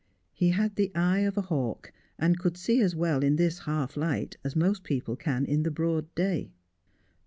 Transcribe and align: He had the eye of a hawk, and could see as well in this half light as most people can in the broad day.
He 0.33 0.49
had 0.49 0.77
the 0.77 0.91
eye 0.95 1.19
of 1.19 1.37
a 1.37 1.43
hawk, 1.43 1.93
and 2.17 2.39
could 2.39 2.57
see 2.57 2.81
as 2.81 2.95
well 2.95 3.21
in 3.23 3.35
this 3.35 3.59
half 3.69 3.95
light 3.95 4.35
as 4.43 4.55
most 4.55 4.81
people 4.83 5.15
can 5.15 5.45
in 5.45 5.61
the 5.61 5.69
broad 5.69 6.11
day. 6.15 6.49